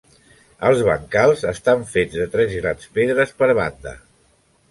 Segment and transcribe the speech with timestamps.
[0.69, 3.93] Els bancals estan fets de tres grans pedres per banda.